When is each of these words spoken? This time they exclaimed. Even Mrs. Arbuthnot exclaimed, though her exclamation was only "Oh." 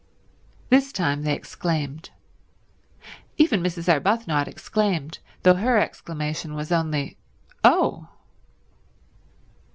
This 0.69 0.91
time 0.91 1.21
they 1.21 1.35
exclaimed. 1.35 2.09
Even 3.37 3.61
Mrs. 3.61 3.87
Arbuthnot 3.87 4.47
exclaimed, 4.47 5.19
though 5.43 5.53
her 5.53 5.77
exclamation 5.77 6.55
was 6.55 6.71
only 6.71 7.17
"Oh." 7.63 8.07